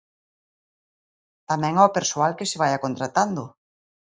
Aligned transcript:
Tamén 1.49 1.75
ao 1.77 1.93
persoal 1.97 2.31
que 2.37 2.49
se 2.49 2.59
vaia 2.61 2.81
contratando. 2.85 3.43